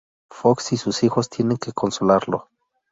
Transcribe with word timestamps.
Fox 0.31 0.71
y 0.73 0.77
sus 0.77 1.03
hijos 1.03 1.29
tienen 1.29 1.57
que 1.57 1.73
consolarlo. 1.73 2.49